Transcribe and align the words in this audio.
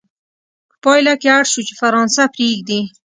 په 0.69 0.75
پایله 0.83 1.13
کې 1.21 1.27
اړ 1.37 1.43
شو 1.51 1.61
چې 1.67 1.73
فرانسه 1.81 2.23
پرېږدي. 2.35 2.81